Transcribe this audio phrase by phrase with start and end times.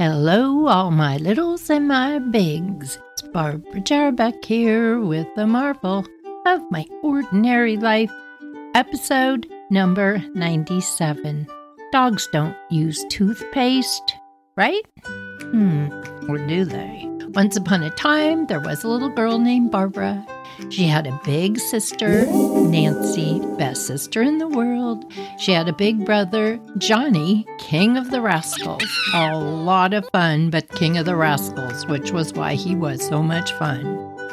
[0.00, 3.00] Hello, all my littles and my bigs.
[3.10, 6.06] It's Barbara Jarbeck here with the marvel
[6.46, 8.12] of my ordinary life,
[8.76, 11.48] episode number 97.
[11.90, 14.14] Dogs don't use toothpaste,
[14.54, 14.82] right?
[15.02, 15.88] Hmm,
[16.28, 17.10] or do they?
[17.30, 20.24] Once upon a time, there was a little girl named Barbara.
[20.70, 25.10] She had a big sister, Nancy, best sister in the world.
[25.38, 28.82] She had a big brother, Johnny, king of the rascals.
[29.14, 33.22] A lot of fun, but king of the rascals, which was why he was so
[33.22, 33.86] much fun.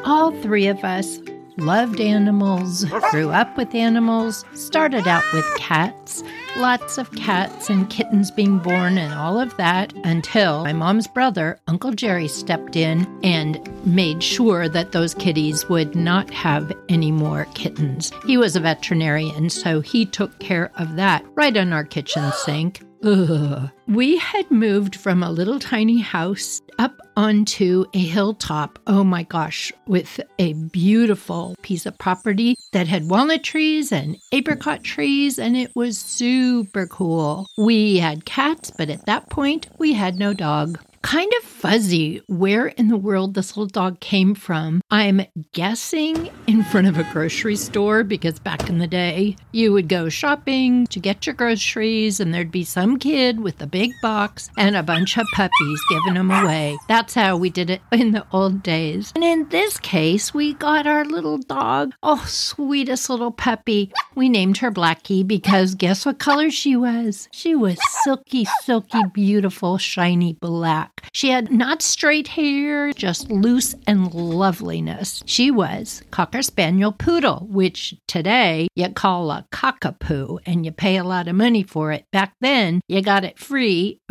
[0.03, 1.19] All three of us
[1.57, 6.23] loved animals, grew up with animals, started out with cats,
[6.57, 11.59] lots of cats and kittens being born and all of that until my mom's brother,
[11.67, 17.45] Uncle Jerry, stepped in and made sure that those kitties would not have any more
[17.53, 18.11] kittens.
[18.25, 22.81] He was a veterinarian, so he took care of that right on our kitchen sink.
[23.05, 23.69] Ugh.
[23.87, 28.79] We had moved from a little tiny house up onto a hilltop.
[28.87, 34.83] Oh my gosh, with a beautiful piece of property that had walnut trees and apricot
[34.83, 37.47] trees, and it was super cool.
[37.57, 42.65] We had cats, but at that point, we had no dog kind of fuzzy where
[42.65, 44.81] in the world this little dog came from.
[44.89, 45.21] I'm
[45.53, 50.09] guessing in front of a grocery store because back in the day, you would go
[50.09, 54.75] shopping to get your groceries and there'd be some kid with a big box and
[54.75, 56.75] a bunch of puppies giving them away.
[56.87, 59.13] That's how we did it in the old days.
[59.13, 61.93] And in this case, we got our little dog.
[62.01, 63.93] Oh, sweetest little puppy.
[64.15, 67.29] We named her Blackie because guess what color she was?
[67.31, 70.94] She was silky, silky, beautiful, shiny black.
[71.13, 75.23] She had not straight hair, just loose and loveliness.
[75.25, 81.03] She was Cocker Spaniel Poodle, which today you call a cockapoo and you pay a
[81.03, 82.05] lot of money for it.
[82.11, 83.99] Back then, you got it free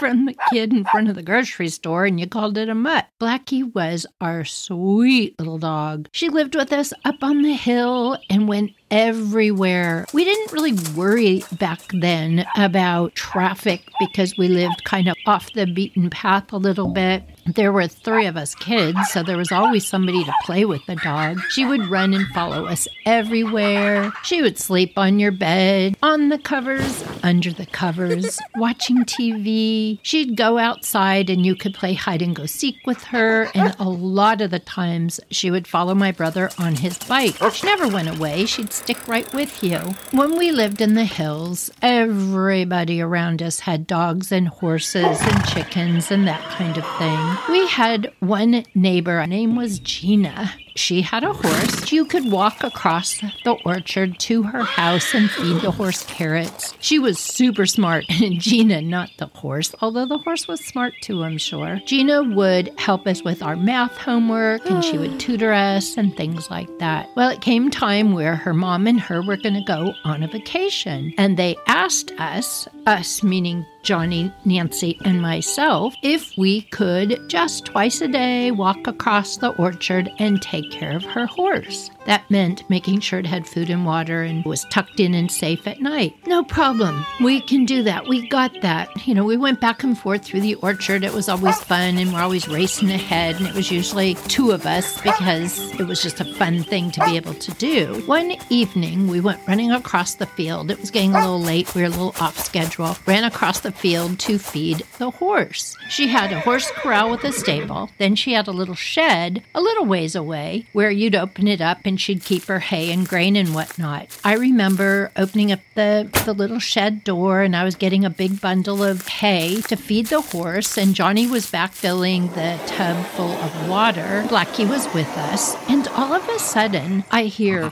[0.00, 3.06] from the kid in front of the grocery store and you called it a mutt.
[3.20, 6.08] Blackie was our sweet little dog.
[6.12, 10.06] She lived with us up on the hill and went everywhere.
[10.12, 15.66] We didn't really worry back then about traffic because we lived kind of off the
[15.66, 17.22] beaten path a little bit.
[17.54, 20.96] There were three of us kids, so there was always somebody to play with the
[20.96, 21.40] dog.
[21.48, 24.12] She would run and follow us everywhere.
[24.22, 29.98] She would sleep on your bed, on the covers, under the covers, watching TV.
[30.02, 33.44] She'd go outside and you could play hide and go seek with her.
[33.54, 37.36] And a lot of the times she would follow my brother on his bike.
[37.54, 39.78] She never went away, she'd stick right with you.
[40.10, 46.10] When we lived in the hills, everybody around us had dogs and horses and chickens
[46.10, 47.37] and that kind of thing.
[47.48, 50.54] We had one neighbor, her name was Gina.
[50.78, 51.90] She had a horse.
[51.90, 56.72] You could walk across the orchard to her house and feed the horse carrots.
[56.78, 61.24] She was super smart, and Gina, not the horse, although the horse was smart too,
[61.24, 61.80] I'm sure.
[61.84, 66.48] Gina would help us with our math homework and she would tutor us and things
[66.48, 67.08] like that.
[67.16, 70.28] Well, it came time where her mom and her were going to go on a
[70.28, 77.64] vacation, and they asked us, us meaning Johnny, Nancy, and myself, if we could just
[77.64, 81.90] twice a day walk across the orchard and take care of her horse.
[82.08, 85.66] That meant making sure it had food and water and was tucked in and safe
[85.66, 86.14] at night.
[86.26, 87.04] No problem.
[87.20, 88.08] We can do that.
[88.08, 89.06] We got that.
[89.06, 91.04] You know, we went back and forth through the orchard.
[91.04, 93.36] It was always fun and we're always racing ahead.
[93.36, 97.04] And it was usually two of us because it was just a fun thing to
[97.04, 98.02] be able to do.
[98.06, 100.70] One evening, we went running across the field.
[100.70, 101.74] It was getting a little late.
[101.74, 102.96] We were a little off schedule.
[103.04, 105.76] Ran across the field to feed the horse.
[105.90, 107.90] She had a horse corral with a stable.
[107.98, 111.80] Then she had a little shed a little ways away where you'd open it up
[111.84, 114.08] and she'd keep her hay and grain and whatnot.
[114.24, 118.40] I remember opening up the, the little shed door and I was getting a big
[118.40, 123.32] bundle of hay to feed the horse, and Johnny was back filling the tub full
[123.32, 124.24] of water.
[124.28, 127.70] Blackie was with us, and all of a sudden I hear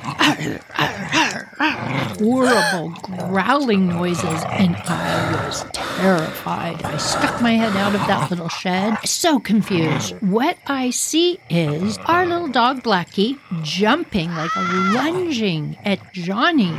[2.19, 6.83] horrible growling noises, and I was terrified.
[6.83, 10.15] I stuck my head out of that little shed, so confused.
[10.21, 16.75] What I see is our little dog Blackie jumping, like lunging at Johnny,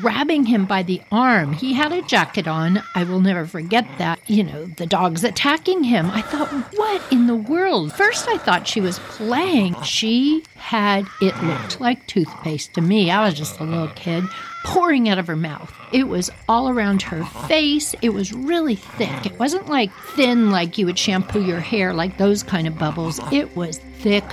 [0.00, 1.52] grabbing him by the arm.
[1.52, 2.82] He had a jacket on.
[2.94, 4.18] I will never forget that.
[4.26, 6.10] You know, the dog's attacking him.
[6.10, 7.92] I thought, what in the world?
[7.92, 9.80] First, I thought she was playing.
[9.82, 13.10] She had, it looked like toothpaste to me.
[13.10, 14.24] I was just a little kid
[14.64, 15.72] pouring out of her mouth.
[15.92, 17.94] It was all around her face.
[18.02, 19.26] It was really thick.
[19.26, 23.20] It wasn't like thin, like you would shampoo your hair, like those kind of bubbles.
[23.32, 24.24] It was thick,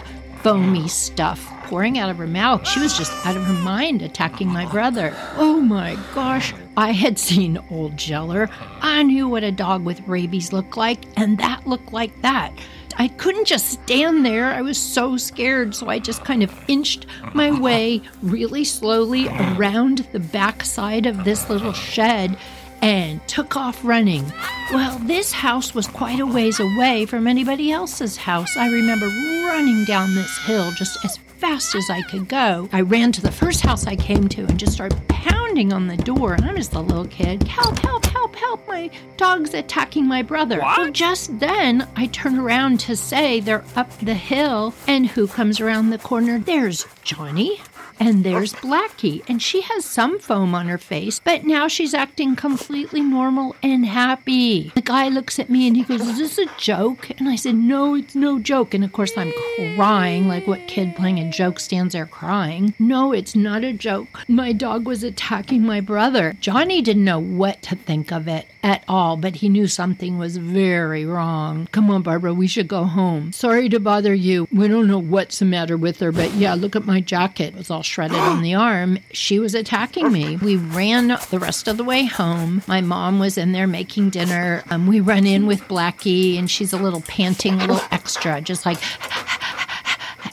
[0.45, 2.67] foamy stuff pouring out of her mouth.
[2.67, 5.11] She was just out of her mind attacking my brother.
[5.37, 6.53] Oh my gosh.
[6.77, 8.47] I had seen old Yeller.
[8.79, 12.53] I knew what a dog with rabies looked like, and that looked like that.
[12.97, 14.53] I couldn't just stand there.
[14.53, 15.73] I was so scared.
[15.73, 21.49] So I just kind of inched my way really slowly around the backside of this
[21.49, 22.37] little shed
[22.85, 24.23] and took off running.
[24.71, 28.55] Well, this house was quite a ways away from anybody else's house.
[28.55, 32.69] I remember running down this hill just as fast as I could go.
[32.71, 35.97] I ran to the first house I came to and just started pounding on the
[35.97, 36.35] door.
[36.35, 37.41] And I'm just a little kid.
[37.47, 38.67] Help, help, help, help.
[38.67, 40.59] My dog's attacking my brother.
[40.59, 40.77] What?
[40.77, 44.73] Well, just then I turn around to say they're up the hill.
[44.87, 46.39] And who comes around the corner?
[46.39, 47.61] There's Johnny.
[47.99, 48.57] And there's oh.
[48.57, 53.55] Blackie, and she has some foam on her face, but now she's acting completely normal
[53.63, 54.71] and happy.
[54.75, 57.09] The guy looks at me and he goes, Is this a joke?
[57.17, 58.73] And I said, No, it's no joke.
[58.73, 59.31] And of course, I'm
[59.75, 62.73] crying like what kid playing a joke stands there crying.
[62.79, 64.07] No, it's not a joke.
[64.27, 66.35] My dog was attacking my brother.
[66.41, 70.37] Johnny didn't know what to think of it at all, but he knew something was
[70.37, 71.67] very wrong.
[71.71, 73.31] Come on, Barbara, we should go home.
[73.31, 74.47] Sorry to bother you.
[74.51, 77.53] We don't know what's the matter with her, but yeah, look at my jacket.
[77.53, 78.99] It was all shredded on the arm.
[79.11, 80.37] She was attacking me.
[80.37, 82.61] We ran the rest of the way home.
[82.67, 84.63] My mom was in there making dinner.
[84.69, 88.65] Um, we run in with Blackie, and she's a little panting, a little extra, just
[88.65, 88.79] like,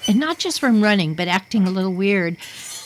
[0.09, 2.37] and not just from running, but acting a little weird.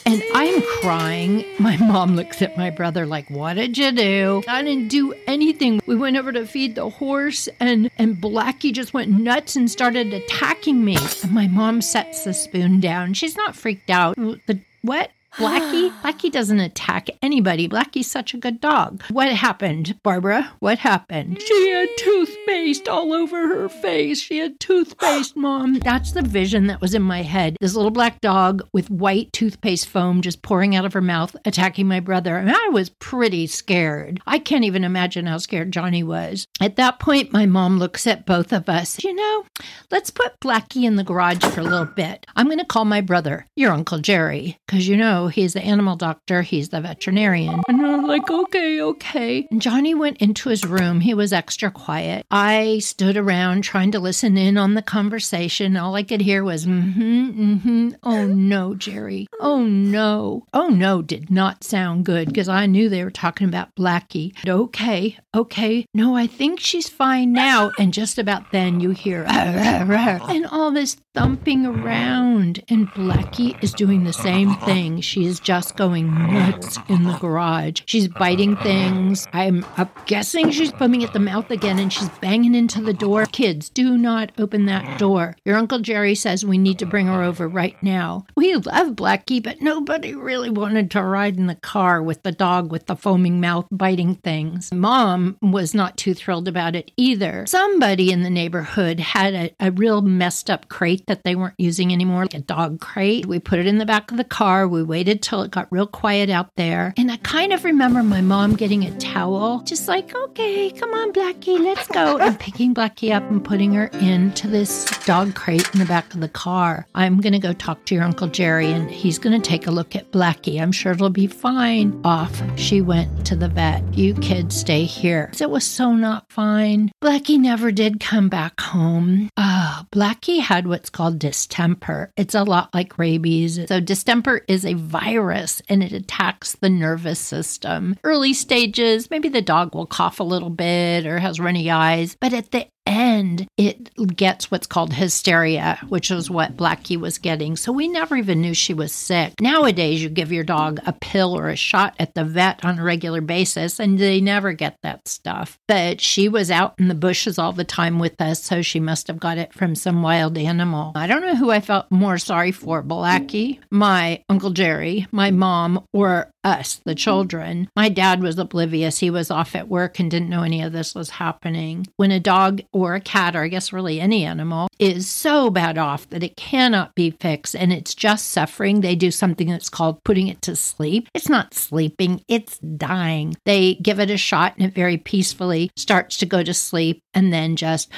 [0.07, 1.43] And I'm crying.
[1.59, 4.41] My mom looks at my brother like, What did you do?
[4.47, 5.81] I didn't do anything.
[5.85, 10.13] We went over to feed the horse, and, and Blackie just went nuts and started
[10.13, 10.95] attacking me.
[11.23, 13.15] And my mom sets the spoon down.
[13.15, 14.15] She's not freaked out.
[14.15, 15.11] The what?
[15.37, 15.91] Blackie?
[16.01, 17.69] Blackie doesn't attack anybody.
[17.69, 19.03] Blackie's such a good dog.
[19.09, 20.51] What happened, Barbara?
[20.59, 21.41] What happened?
[21.41, 24.19] She had toothpaste all over her face.
[24.19, 25.75] She had toothpaste, Mom.
[25.75, 27.55] That's the vision that was in my head.
[27.61, 31.87] This little black dog with white toothpaste foam just pouring out of her mouth, attacking
[31.87, 32.37] my brother.
[32.37, 34.19] And I was pretty scared.
[34.25, 36.47] I can't even imagine how scared Johnny was.
[36.59, 39.03] At that point, my mom looks at both of us.
[39.03, 39.45] You know,
[39.91, 42.25] let's put Blackie in the garage for a little bit.
[42.35, 45.95] I'm going to call my brother, your Uncle Jerry, because you know, he's the animal
[45.95, 47.61] doctor, he's the veterinarian.
[47.67, 49.47] And I'm like, okay, okay.
[49.51, 50.99] And Johnny went into his room.
[50.99, 52.25] He was extra quiet.
[52.31, 55.77] I stood around trying to listen in on the conversation.
[55.77, 57.89] All I could hear was, mm hmm, mm hmm.
[58.03, 59.27] Oh no, Jerry.
[59.39, 60.45] Oh no.
[60.53, 64.33] Oh no did not sound good because I knew they were talking about Blackie.
[64.47, 65.85] Okay, okay.
[65.93, 67.71] No, I think she's fine now.
[67.79, 72.63] And just about then you hear, and all this thumping around.
[72.69, 75.01] And Blackie is doing the same thing.
[75.01, 77.81] She is just going nuts in the garage.
[77.85, 79.27] She's biting things.
[79.33, 79.65] I'm
[80.05, 83.25] guessing she's foaming at the mouth again and she's banging into the door.
[83.25, 85.35] Kids, do not open that door.
[85.45, 88.25] Your Uncle Jerry says we need to bring her over right now.
[88.35, 92.71] We love Blackie, but nobody really wanted to ride in the car with the dog
[92.71, 94.71] with the foaming mouth biting things.
[94.71, 97.45] Mom was not too thrilled about it either.
[97.47, 101.91] Somebody in the neighborhood had a, a real messed up crate that they weren't using
[101.91, 103.25] anymore, like a dog crate.
[103.25, 104.67] We put it in the back of the car.
[104.67, 106.93] We waited till it got real quiet out there.
[106.97, 111.13] And I kind of remember my mom getting a towel, just like, okay, come on,
[111.13, 112.17] Blackie, let's go.
[112.17, 116.19] And picking Blackie up and putting her into this dog crate in the back of
[116.19, 116.87] the car.
[116.95, 119.71] I'm going to go talk to your Uncle Jerry and he's going to take a
[119.71, 120.61] look at Blackie.
[120.61, 121.99] I'm sure it'll be fine.
[122.03, 123.83] Off she went to the vet.
[123.93, 125.29] You kids stay here.
[125.37, 126.91] It was so not fine.
[127.03, 129.29] Blackie never did come back home.
[129.35, 132.09] Ah, Blackie had what's called distemper.
[132.15, 133.59] It's a lot like rabies.
[133.67, 137.97] So, distemper is a virus and it attacks the nervous system.
[138.01, 142.31] Early stages, maybe the dog will cough a little bit or has runny eyes, but
[142.33, 142.67] at the
[142.97, 147.55] end, it gets what's called hysteria, which is what Blackie was getting.
[147.55, 149.33] So we never even knew she was sick.
[149.39, 152.83] Nowadays, you give your dog a pill or a shot at the vet on a
[152.83, 155.59] regular basis, and they never get that stuff.
[155.67, 159.07] But she was out in the bushes all the time with us, so she must
[159.07, 160.91] have got it from some wild animal.
[160.95, 165.85] I don't know who I felt more sorry for Blackie, my Uncle Jerry, my mom,
[165.93, 167.69] or us, the children.
[167.75, 168.99] My dad was oblivious.
[168.99, 171.85] He was off at work and didn't know any of this was happening.
[171.97, 175.77] When a dog or a cat, or I guess really any animal, is so bad
[175.77, 180.03] off that it cannot be fixed and it's just suffering, they do something that's called
[180.03, 181.07] putting it to sleep.
[181.13, 183.35] It's not sleeping, it's dying.
[183.45, 187.33] They give it a shot and it very peacefully starts to go to sleep and
[187.33, 187.91] then just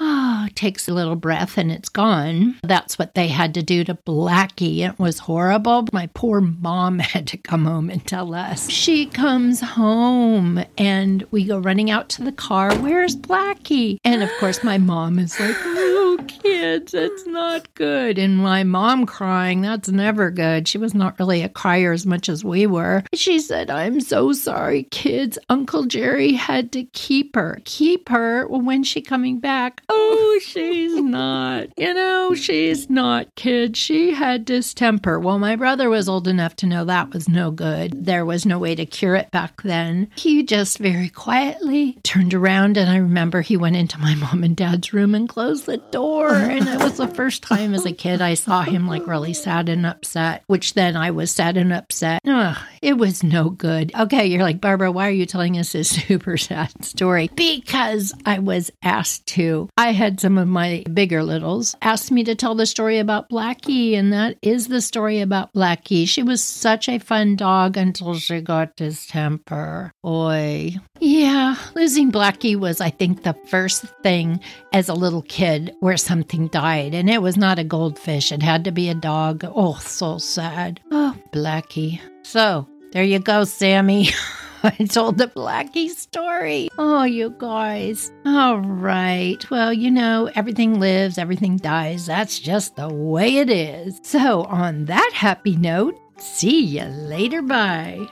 [0.00, 2.58] oh, takes a little breath and it's gone.
[2.62, 4.78] That's what they had to do to Blackie.
[4.78, 5.86] It was horrible.
[5.92, 8.68] My poor mom had to come home and tell us.
[8.70, 12.74] She comes home and we go running out to the car.
[12.76, 13.98] Where's Blackie?
[14.04, 18.18] And of course, my mom is like, oh kids, it's not good.
[18.18, 20.68] And my mom crying, that's never good.
[20.68, 23.02] She was not really a crier as much as we were.
[23.14, 25.38] She said, I'm so sorry, kids.
[25.48, 27.60] Uncle Jerry had to keep her.
[27.64, 28.46] Keep her.
[28.48, 29.82] Well, when's she coming back?
[29.92, 31.68] Oh, she's not.
[31.76, 33.76] You know, she's not, kid.
[33.76, 35.18] She had distemper.
[35.18, 38.04] Well, my brother was old enough to know that was no good.
[38.04, 40.08] There was no way to cure it back then.
[40.16, 44.56] He just very quietly turned around, and I remember he went into my mom and
[44.56, 46.32] dad's room and closed the door.
[46.34, 49.68] And it was the first time as a kid I saw him like really sad
[49.68, 52.20] and upset, which then I was sad and upset.
[52.26, 53.92] Ugh, it was no good.
[53.94, 57.30] Okay, you're like, Barbara, why are you telling us this super sad story?
[57.34, 59.68] Because I was asked to.
[59.76, 63.96] I had some of my bigger littles ask me to tell the story about Blackie,
[63.96, 66.08] and that is the story about Blackie.
[66.08, 69.92] She was such a fun dog until she got distemper.
[70.04, 70.76] Oi.
[71.00, 74.40] Yeah, losing Blackie was, I think, the first thing
[74.72, 78.32] as a little kid where something died, and it was not a goldfish.
[78.32, 79.44] It had to be a dog.
[79.44, 80.80] Oh, so sad.
[80.90, 82.00] Oh, Blackie.
[82.22, 84.10] So, there you go, Sammy.
[84.62, 86.68] I told the Blackie story.
[86.76, 88.12] Oh, you guys.
[88.26, 89.38] All right.
[89.50, 92.06] Well, you know, everything lives, everything dies.
[92.06, 94.00] That's just the way it is.
[94.02, 97.40] So, on that happy note, see you later.
[97.40, 98.06] Bye.